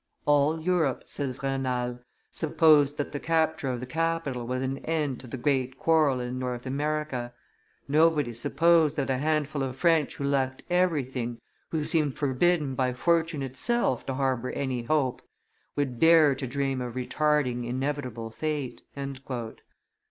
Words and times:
"All 0.25 0.59
Europe," 0.59 1.03
says 1.05 1.43
Raynal, 1.43 1.99
"supposed 2.31 2.97
that 2.97 3.11
the 3.11 3.19
capture 3.19 3.69
of 3.69 3.79
the 3.79 3.85
capital 3.85 4.47
was 4.47 4.63
an 4.63 4.79
end 4.79 5.19
to 5.19 5.27
the 5.27 5.37
great 5.37 5.77
quarrel 5.77 6.19
in 6.19 6.39
North 6.39 6.65
America. 6.65 7.35
Nobody 7.87 8.33
supposed 8.33 8.95
that 8.95 9.11
a 9.11 9.19
handful 9.19 9.61
of 9.61 9.75
French 9.75 10.15
who 10.15 10.23
lacked 10.23 10.63
everything, 10.71 11.39
who 11.69 11.83
seemed 11.83 12.17
forbidden 12.17 12.73
by 12.73 12.93
fortune 12.93 13.43
itself 13.43 14.03
to 14.07 14.15
harbor 14.15 14.49
any 14.49 14.81
hope, 14.81 15.21
would 15.75 15.99
dare 15.99 16.33
to 16.33 16.47
dream 16.47 16.81
of 16.81 16.95
retarding 16.95 17.63
inevitable 17.67 18.31
fate." 18.31 18.81